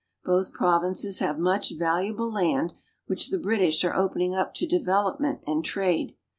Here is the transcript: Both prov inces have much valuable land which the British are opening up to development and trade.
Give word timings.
Both 0.25 0.51
prov 0.51 0.81
inces 0.81 1.19
have 1.19 1.37
much 1.37 1.73
valuable 1.77 2.31
land 2.33 2.73
which 3.05 3.29
the 3.29 3.37
British 3.37 3.83
are 3.85 3.95
opening 3.95 4.33
up 4.33 4.55
to 4.55 4.65
development 4.65 5.41
and 5.45 5.63
trade. 5.63 6.17